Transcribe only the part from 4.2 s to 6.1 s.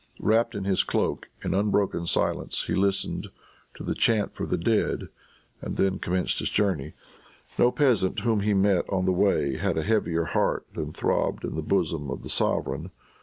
for the dead," and then